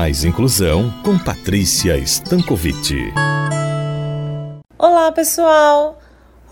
Mais 0.00 0.22
Inclusão 0.22 0.94
com 1.02 1.18
Patrícia 1.18 1.98
Stankovic. 1.98 3.12
Olá, 4.78 5.10
pessoal! 5.10 5.98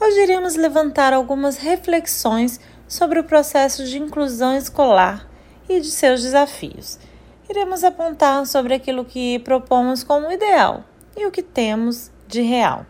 Hoje 0.00 0.20
iremos 0.20 0.56
levantar 0.56 1.12
algumas 1.12 1.56
reflexões 1.56 2.58
sobre 2.88 3.20
o 3.20 3.24
processo 3.24 3.84
de 3.84 3.98
inclusão 3.98 4.56
escolar 4.56 5.28
e 5.68 5.78
de 5.78 5.92
seus 5.92 6.22
desafios. 6.22 6.98
Iremos 7.48 7.84
apontar 7.84 8.44
sobre 8.46 8.74
aquilo 8.74 9.04
que 9.04 9.38
propomos 9.38 10.02
como 10.02 10.32
ideal 10.32 10.82
e 11.16 11.24
o 11.24 11.30
que 11.30 11.40
temos 11.40 12.10
de 12.26 12.42
real. 12.42 12.84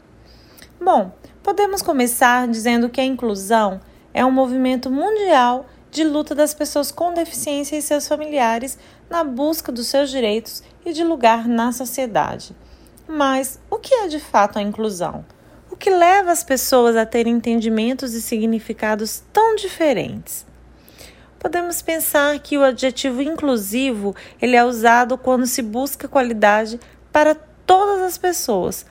Bom, 0.81 1.13
podemos 1.43 1.83
começar 1.83 2.49
dizendo 2.49 2.89
que 2.89 3.03
a 3.03 3.05
inclusão 3.05 3.79
é 4.15 4.25
um 4.25 4.33
movimento 4.33 4.91
mundial 4.91 5.67
de 5.91 6.03
luta 6.03 6.35
das 6.35 6.53
pessoas 6.53 6.91
com 6.91 7.13
deficiência 7.13 7.77
e 7.77 7.83
seus 7.83 8.09
familiares 8.09 8.79
na 9.09 9.25
busca 9.25 9.71
dos 9.71 9.87
seus 9.87 10.11
direitos 10.11 10.63
e 10.85 10.93
de 10.93 11.05
lugar 11.05 11.47
na 11.47 11.73
sociedade. 11.73 12.55
Mas 13.09 13.61
o 13.71 13.77
que 13.77 13.95
é 13.95 14.09
de 14.09 14.19
fato 14.19 14.59
a 14.59 14.63
inclusão? 14.63 15.25
O 15.71 15.77
que 15.77 15.91
leva 15.91 16.33
as 16.33 16.43
pessoas 16.43 16.97
a 16.97 17.07
terem 17.07 17.35
entendimentos 17.35 18.15
e 18.15 18.23
significados 18.23 19.23
tão 19.33 19.55
diferentes? 19.57 20.47
Podemos 21.39 21.83
pensar 21.83 22.39
que 22.41 22.59
o 22.59 22.65
adjetivo 22.65 23.23
inclusivo 23.23 24.17
ele 24.41 24.57
é 24.57 24.65
usado 24.65 25.17
quando 25.17 25.47
se 25.47 25.63
busca 25.63 26.09
qualidade 26.09 26.81
para 27.13 27.35
todas 27.67 28.03
as 28.03 28.19
pessoas, 28.19 28.87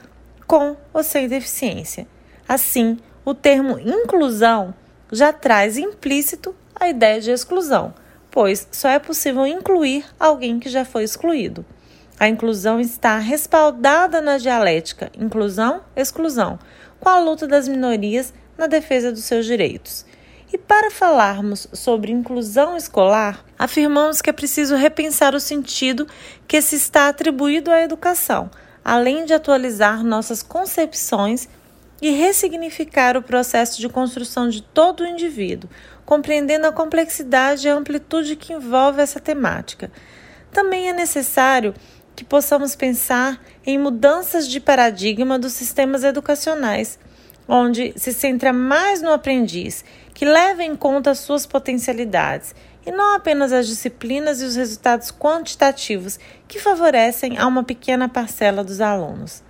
com 0.46 0.76
ou 0.92 1.02
sem 1.02 1.28
deficiência. 1.28 2.06
Assim, 2.48 2.98
o 3.24 3.34
termo 3.34 3.78
inclusão 3.78 4.72
já 5.10 5.32
traz 5.32 5.76
implícito 5.76 6.54
a 6.74 6.88
ideia 6.88 7.20
de 7.20 7.30
exclusão, 7.30 7.92
pois 8.36 8.68
só 8.70 8.90
é 8.90 8.98
possível 8.98 9.46
incluir 9.46 10.04
alguém 10.20 10.60
que 10.60 10.68
já 10.68 10.84
foi 10.84 11.04
excluído. 11.04 11.64
A 12.20 12.28
inclusão 12.28 12.78
está 12.78 13.16
respaldada 13.16 14.20
na 14.20 14.36
dialética 14.36 15.10
inclusão-exclusão, 15.18 16.58
com 17.00 17.08
a 17.08 17.18
luta 17.18 17.46
das 17.46 17.66
minorias 17.66 18.34
na 18.58 18.66
defesa 18.66 19.10
dos 19.10 19.24
seus 19.24 19.46
direitos. 19.46 20.04
E 20.52 20.58
para 20.58 20.90
falarmos 20.90 21.66
sobre 21.72 22.12
inclusão 22.12 22.76
escolar, 22.76 23.42
afirmamos 23.58 24.20
que 24.20 24.28
é 24.28 24.34
preciso 24.34 24.76
repensar 24.76 25.34
o 25.34 25.40
sentido 25.40 26.06
que 26.46 26.60
se 26.60 26.76
está 26.76 27.08
atribuído 27.08 27.70
à 27.70 27.80
educação, 27.80 28.50
além 28.84 29.24
de 29.24 29.32
atualizar 29.32 30.04
nossas 30.04 30.42
concepções 30.42 31.48
e 32.00 32.10
ressignificar 32.10 33.16
o 33.16 33.22
processo 33.22 33.80
de 33.80 33.88
construção 33.88 34.48
de 34.48 34.62
todo 34.62 35.00
o 35.00 35.06
indivíduo, 35.06 35.70
compreendendo 36.04 36.66
a 36.66 36.72
complexidade 36.72 37.66
e 37.66 37.70
a 37.70 37.74
amplitude 37.74 38.36
que 38.36 38.52
envolve 38.52 39.00
essa 39.00 39.18
temática. 39.18 39.90
Também 40.52 40.88
é 40.88 40.92
necessário 40.92 41.74
que 42.14 42.24
possamos 42.24 42.74
pensar 42.74 43.40
em 43.64 43.78
mudanças 43.78 44.48
de 44.48 44.58
paradigma 44.58 45.38
dos 45.38 45.52
sistemas 45.52 46.02
educacionais, 46.02 46.98
onde 47.48 47.92
se 47.96 48.12
centra 48.12 48.52
mais 48.52 49.02
no 49.02 49.12
aprendiz, 49.12 49.84
que 50.14 50.24
leva 50.24 50.64
em 50.64 50.74
conta 50.74 51.10
as 51.10 51.18
suas 51.18 51.46
potencialidades 51.46 52.54
e 52.86 52.90
não 52.90 53.14
apenas 53.14 53.52
as 53.52 53.66
disciplinas 53.66 54.40
e 54.40 54.44
os 54.44 54.56
resultados 54.56 55.10
quantitativos 55.10 56.18
que 56.48 56.58
favorecem 56.58 57.36
a 57.36 57.46
uma 57.46 57.64
pequena 57.64 58.08
parcela 58.08 58.64
dos 58.64 58.80
alunos. 58.80 59.45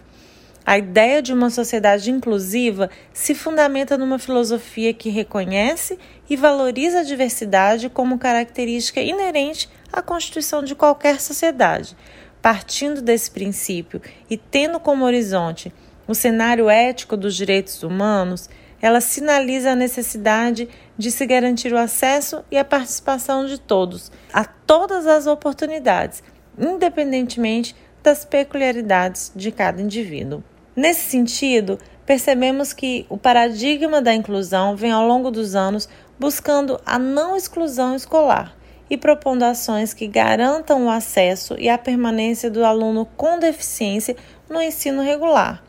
A 0.68 0.78
ideia 0.78 1.22
de 1.22 1.32
uma 1.32 1.48
sociedade 1.48 2.10
inclusiva 2.10 2.90
se 3.12 3.36
fundamenta 3.36 3.96
numa 3.96 4.18
filosofia 4.18 4.92
que 4.92 5.08
reconhece 5.08 5.96
e 6.28 6.34
valoriza 6.34 6.98
a 6.98 7.04
diversidade 7.04 7.88
como 7.88 8.18
característica 8.18 9.00
inerente 9.00 9.68
à 9.92 10.02
constituição 10.02 10.64
de 10.64 10.74
qualquer 10.74 11.20
sociedade. 11.20 11.96
Partindo 12.42 13.00
desse 13.00 13.30
princípio 13.30 14.02
e 14.28 14.36
tendo 14.36 14.80
como 14.80 15.04
horizonte 15.04 15.72
o 16.04 16.16
cenário 16.16 16.68
ético 16.68 17.16
dos 17.16 17.36
direitos 17.36 17.84
humanos, 17.84 18.50
ela 18.82 19.00
sinaliza 19.00 19.70
a 19.70 19.76
necessidade 19.76 20.68
de 20.98 21.12
se 21.12 21.24
garantir 21.26 21.72
o 21.72 21.78
acesso 21.78 22.44
e 22.50 22.58
a 22.58 22.64
participação 22.64 23.46
de 23.46 23.60
todos 23.60 24.10
a 24.32 24.44
todas 24.44 25.06
as 25.06 25.28
oportunidades, 25.28 26.24
independentemente 26.58 27.76
das 28.02 28.24
peculiaridades 28.24 29.30
de 29.34 29.52
cada 29.52 29.80
indivíduo. 29.80 30.42
Nesse 30.76 31.08
sentido, 31.08 31.78
percebemos 32.04 32.74
que 32.74 33.06
o 33.08 33.16
paradigma 33.16 34.02
da 34.02 34.14
inclusão 34.14 34.76
vem 34.76 34.90
ao 34.92 35.08
longo 35.08 35.30
dos 35.30 35.54
anos 35.54 35.88
buscando 36.18 36.78
a 36.84 36.98
não 36.98 37.34
exclusão 37.34 37.96
escolar 37.96 38.54
e 38.88 38.96
propondo 38.96 39.42
ações 39.42 39.94
que 39.94 40.06
garantam 40.06 40.84
o 40.84 40.90
acesso 40.90 41.56
e 41.58 41.68
a 41.68 41.78
permanência 41.78 42.50
do 42.50 42.62
aluno 42.62 43.06
com 43.16 43.38
deficiência 43.38 44.14
no 44.50 44.60
ensino 44.60 45.02
regular. 45.02 45.64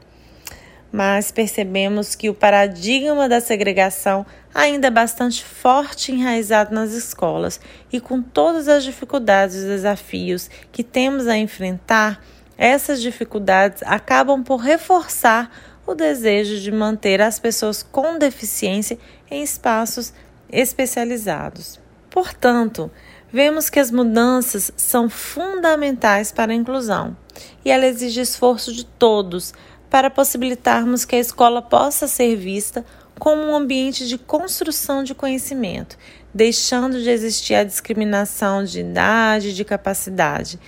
Mas 0.91 1.31
percebemos 1.31 2.13
que 2.13 2.29
o 2.29 2.34
paradigma 2.34 3.29
da 3.29 3.39
segregação 3.39 4.25
ainda 4.53 4.88
é 4.88 4.91
bastante 4.91 5.44
forte 5.44 6.12
enraizado 6.12 6.74
nas 6.74 6.91
escolas, 6.91 7.59
e 7.91 8.00
com 8.00 8.22
todas 8.22 8.68
as 8.68 8.84
dificuldades 8.84 9.56
e 9.57 9.68
desafios 9.68 10.50
que 10.72 10.84
temos 10.84 11.28
a 11.28 11.38
enfrentar, 11.38 12.22
essas 12.57 13.01
dificuldades 13.01 13.84
acabam 13.85 14.44
por 14.44 14.57
reforçar 14.57 15.51
o 15.85 15.94
desejo 15.94 16.59
de 16.59 16.72
manter 16.72 17.22
as 17.22 17.40
pessoas 17.40 17.84
com 17.84 18.18
deficiência 18.18 18.97
em 19.29 19.44
espaços 19.44 20.12
especializados. 20.51 21.79
Portanto, 22.09 22.91
vemos 23.31 23.69
que 23.69 23.79
as 23.79 23.91
mudanças 23.91 24.72
são 24.75 25.09
fundamentais 25.09 26.31
para 26.31 26.51
a 26.51 26.56
inclusão 26.56 27.16
e 27.63 27.69
ela 27.69 27.85
exige 27.85 28.22
esforço 28.22 28.74
de 28.74 28.84
todos 28.84 29.53
para 29.89 30.09
possibilitarmos 30.09 31.06
que 31.06 31.16
a 31.16 31.19
escola 31.19 31.62
possa 31.62 32.07
ser 32.07 32.35
vista 32.35 32.84
como 33.19 33.41
um 33.44 33.56
ambiente 33.56 34.07
de 34.07 34.18
construção 34.18 35.03
de 35.03 35.16
conhecimento, 35.16 35.97
deixando 36.34 37.01
de 37.01 37.09
existir 37.09 37.56
a 37.56 37.63
discriminação 37.63 38.63
de 38.63 38.81
idade 38.81 39.50
e 39.50 39.53
de 39.53 39.63
capacidade 39.63 40.59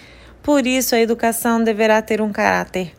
por 0.41 0.65
isso, 0.65 0.95
a 0.95 0.99
educação 0.99 1.63
deverá 1.63 2.01
ter 2.01 2.21
um 2.21 2.31
caráter 2.31 2.93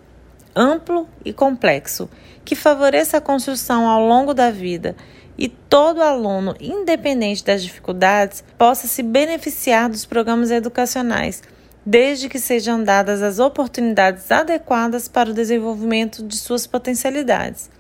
amplo 0.55 1.09
e 1.25 1.33
complexo, 1.33 2.09
que 2.45 2.55
favoreça 2.55 3.17
a 3.17 3.21
construção 3.21 3.89
ao 3.89 4.05
longo 4.07 4.35
da 4.35 4.51
vida 4.51 4.97
e 5.41 5.49
todo 5.49 6.03
aluno, 6.03 6.55
independente 6.61 7.43
das 7.43 7.63
dificuldades, 7.63 8.45
possa 8.59 8.87
se 8.87 9.03
beneficiar 9.03 9.89
dos 9.89 10.05
programas 10.05 10.51
educacionais, 10.51 11.43
desde 11.85 12.29
que 12.29 12.39
sejam 12.39 12.85
dadas 12.85 13.23
as 13.23 13.39
oportunidades 13.39 14.31
adequadas 14.31 15.09
para 15.09 15.31
o 15.31 15.35
desenvolvimento 15.35 16.23
de 16.23 16.37
suas 16.37 16.67
potencialidades. 16.67 17.71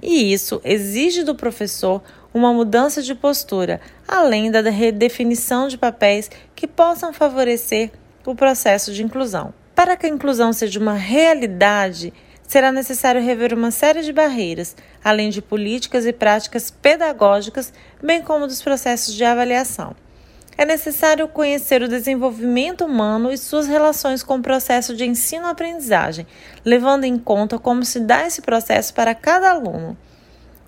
E 0.00 0.32
isso 0.32 0.60
exige 0.64 1.24
do 1.24 1.34
professor 1.34 2.00
uma 2.32 2.52
mudança 2.52 3.02
de 3.02 3.14
postura, 3.14 3.80
além 4.06 4.50
da 4.50 4.60
redefinição 4.60 5.66
de 5.66 5.76
papéis 5.76 6.30
que 6.54 6.68
possam 6.68 7.12
favorecer 7.12 7.90
o 8.30 8.34
processo 8.34 8.92
de 8.92 9.02
inclusão. 9.02 9.52
Para 9.74 9.96
que 9.96 10.06
a 10.06 10.08
inclusão 10.08 10.52
seja 10.52 10.78
uma 10.78 10.94
realidade, 10.94 12.12
será 12.46 12.70
necessário 12.70 13.22
rever 13.22 13.52
uma 13.52 13.70
série 13.70 14.02
de 14.02 14.12
barreiras, 14.12 14.76
além 15.02 15.30
de 15.30 15.42
políticas 15.42 16.06
e 16.06 16.12
práticas 16.12 16.70
pedagógicas, 16.70 17.72
bem 18.02 18.22
como 18.22 18.46
dos 18.46 18.62
processos 18.62 19.14
de 19.14 19.24
avaliação. 19.24 19.94
É 20.56 20.64
necessário 20.64 21.26
conhecer 21.26 21.82
o 21.82 21.88
desenvolvimento 21.88 22.84
humano 22.84 23.32
e 23.32 23.36
suas 23.36 23.66
relações 23.66 24.22
com 24.22 24.36
o 24.36 24.42
processo 24.42 24.94
de 24.94 25.04
ensino-aprendizagem, 25.04 26.26
levando 26.64 27.04
em 27.04 27.18
conta 27.18 27.58
como 27.58 27.84
se 27.84 27.98
dá 27.98 28.24
esse 28.24 28.40
processo 28.40 28.94
para 28.94 29.16
cada 29.16 29.50
aluno. 29.50 29.96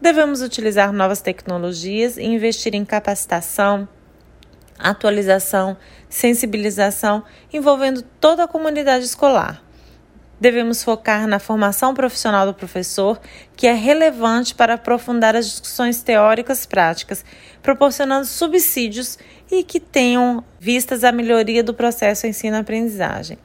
Devemos 0.01 0.43
utilizar 0.43 0.93
novas 0.93 1.21
tecnologias 1.21 2.17
e 2.17 2.25
investir 2.25 2.75
em 2.75 2.85
capacitação, 2.85 3.89
atualização, 4.79 5.77
sensibilização 6.09 7.25
envolvendo 7.53 8.03
toda 8.21 8.45
a 8.45 8.49
comunidade 8.49 9.05
escolar. 9.05 9.63
Devemos 10.39 10.85
focar 10.85 11.27
na 11.27 11.39
formação 11.39 11.95
profissional 11.95 12.45
do 12.45 12.53
professor, 12.53 13.19
que 13.57 13.67
é 13.67 13.73
relevante 13.73 14.55
para 14.55 14.75
aprofundar 14.75 15.35
as 15.35 15.47
discussões 15.47 16.03
teóricas 16.03 16.67
práticas, 16.67 17.25
proporcionando 17.63 18.27
subsídios 18.27 19.19
e 19.51 19.63
que 19.63 19.81
tenham 19.81 20.45
vistas 20.61 21.05
a 21.05 21.13
melhoria 21.13 21.65
do 21.65 21.73
processo 21.73 22.27
ensino-aprendizagem. 22.27 23.39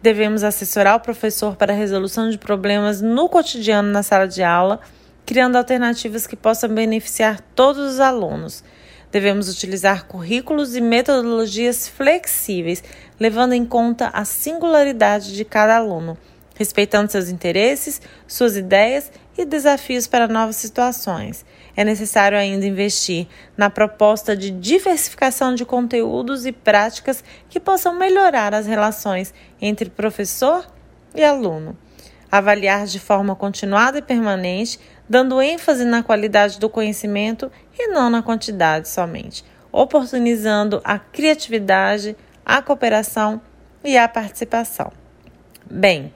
Devemos 0.00 0.42
assessorar 0.42 0.96
o 0.96 1.00
professor 1.00 1.54
para 1.54 1.74
a 1.74 1.76
resolução 1.76 2.30
de 2.30 2.38
problemas 2.38 3.02
no 3.02 3.28
cotidiano 3.28 3.92
na 3.92 4.02
sala 4.02 4.26
de 4.26 4.42
aula, 4.42 4.80
criando 5.26 5.56
alternativas 5.56 6.26
que 6.26 6.34
possam 6.34 6.70
beneficiar 6.70 7.40
todos 7.54 7.92
os 7.92 8.00
alunos 8.00 8.64
Devemos 9.12 9.46
utilizar 9.46 10.06
currículos 10.06 10.74
e 10.74 10.80
metodologias 10.80 11.86
flexíveis, 11.86 12.82
levando 13.20 13.52
em 13.52 13.62
conta 13.62 14.08
a 14.08 14.24
singularidade 14.24 15.36
de 15.36 15.44
cada 15.44 15.76
aluno, 15.76 16.16
respeitando 16.56 17.12
seus 17.12 17.28
interesses, 17.28 18.00
suas 18.26 18.56
ideias 18.56 19.12
e 19.36 19.44
desafios 19.44 20.06
para 20.06 20.26
novas 20.26 20.56
situações. 20.56 21.44
É 21.76 21.84
necessário 21.84 22.38
ainda 22.38 22.64
investir 22.64 23.28
na 23.54 23.68
proposta 23.68 24.34
de 24.34 24.50
diversificação 24.50 25.54
de 25.54 25.66
conteúdos 25.66 26.46
e 26.46 26.52
práticas 26.52 27.22
que 27.50 27.60
possam 27.60 27.94
melhorar 27.94 28.54
as 28.54 28.66
relações 28.66 29.34
entre 29.60 29.90
professor 29.90 30.66
e 31.14 31.22
aluno. 31.22 31.76
Avaliar 32.30 32.86
de 32.86 32.98
forma 32.98 33.36
continuada 33.36 33.98
e 33.98 34.02
permanente, 34.02 34.80
dando 35.12 35.42
ênfase 35.42 35.84
na 35.84 36.02
qualidade 36.02 36.58
do 36.58 36.70
conhecimento 36.70 37.52
e 37.78 37.88
não 37.88 38.08
na 38.08 38.22
quantidade 38.22 38.88
somente, 38.88 39.44
oportunizando 39.70 40.80
a 40.82 40.98
criatividade, 40.98 42.16
a 42.46 42.62
cooperação 42.62 43.38
e 43.84 43.98
a 43.98 44.08
participação. 44.08 44.90
Bem, 45.70 46.14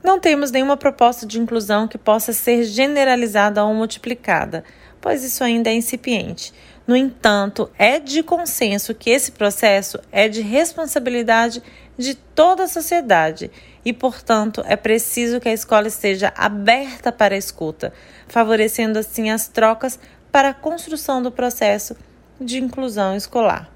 não 0.00 0.20
temos 0.20 0.52
nenhuma 0.52 0.76
proposta 0.76 1.26
de 1.26 1.40
inclusão 1.40 1.88
que 1.88 1.98
possa 1.98 2.32
ser 2.32 2.62
generalizada 2.62 3.64
ou 3.64 3.74
multiplicada, 3.74 4.62
pois 5.00 5.24
isso 5.24 5.42
ainda 5.42 5.68
é 5.68 5.74
incipiente. 5.74 6.54
No 6.86 6.94
entanto, 6.94 7.68
é 7.76 7.98
de 7.98 8.22
consenso 8.22 8.94
que 8.94 9.10
esse 9.10 9.32
processo 9.32 9.98
é 10.12 10.28
de 10.28 10.40
responsabilidade 10.40 11.60
de 11.96 12.14
toda 12.14 12.64
a 12.64 12.68
sociedade 12.68 13.50
e, 13.84 13.92
portanto, 13.92 14.62
é 14.66 14.76
preciso 14.76 15.40
que 15.40 15.48
a 15.48 15.52
escola 15.52 15.88
esteja 15.88 16.32
aberta 16.36 17.10
para 17.10 17.34
a 17.34 17.38
escuta, 17.38 17.92
favorecendo 18.28 18.98
assim 18.98 19.30
as 19.30 19.48
trocas 19.48 19.98
para 20.30 20.50
a 20.50 20.54
construção 20.54 21.22
do 21.22 21.32
processo 21.32 21.96
de 22.40 22.58
inclusão 22.58 23.16
escolar. 23.16 23.70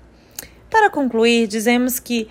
Para 0.68 0.90
concluir, 0.90 1.46
dizemos 1.46 1.98
que 1.98 2.28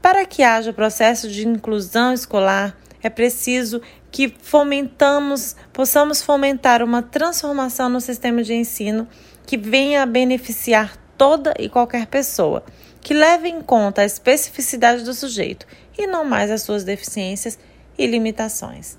para 0.00 0.24
que 0.24 0.42
haja 0.42 0.72
processo 0.72 1.28
de 1.28 1.46
inclusão 1.46 2.12
escolar, 2.12 2.76
é 3.02 3.10
preciso 3.10 3.82
que 4.10 4.32
fomentamos, 4.40 5.56
possamos 5.72 6.22
fomentar 6.22 6.82
uma 6.82 7.02
transformação 7.02 7.88
no 7.88 8.00
sistema 8.00 8.42
de 8.42 8.54
ensino 8.54 9.08
que 9.44 9.56
venha 9.56 10.02
a 10.02 10.06
beneficiar 10.06 10.96
toda 11.16 11.54
e 11.58 11.68
qualquer 11.68 12.06
pessoa, 12.06 12.64
que 13.00 13.14
leve 13.14 13.48
em 13.48 13.60
conta 13.60 14.02
a 14.02 14.04
especificidade 14.04 15.04
do 15.04 15.14
sujeito 15.14 15.66
e 15.96 16.06
não 16.06 16.24
mais 16.24 16.50
as 16.50 16.62
suas 16.62 16.84
deficiências 16.84 17.58
e 17.98 18.06
limitações. 18.06 18.98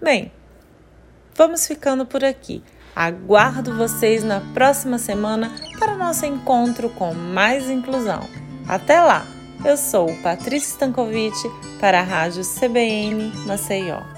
Bem, 0.00 0.30
vamos 1.34 1.66
ficando 1.66 2.06
por 2.06 2.24
aqui. 2.24 2.62
Aguardo 2.94 3.76
vocês 3.76 4.24
na 4.24 4.40
próxima 4.52 4.98
semana 4.98 5.54
para 5.78 5.96
nosso 5.96 6.26
encontro 6.26 6.90
com 6.90 7.14
mais 7.14 7.70
inclusão. 7.70 8.28
Até 8.66 9.00
lá! 9.00 9.26
Eu 9.64 9.76
sou 9.76 10.06
Patrícia 10.22 10.68
Stankovic 10.68 11.36
para 11.80 12.00
a 12.00 12.04
Rádio 12.04 12.42
CBN 12.44 13.32
Maceió. 13.44 14.17